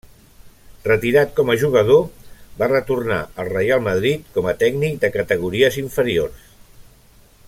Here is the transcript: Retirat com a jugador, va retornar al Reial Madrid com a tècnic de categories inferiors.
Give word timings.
Retirat 0.85 1.35
com 1.39 1.51
a 1.53 1.57
jugador, 1.63 2.01
va 2.61 2.69
retornar 2.71 3.19
al 3.43 3.51
Reial 3.53 3.85
Madrid 3.89 4.33
com 4.39 4.51
a 4.53 4.57
tècnic 4.65 4.97
de 5.05 5.13
categories 5.19 5.79
inferiors. 5.85 6.51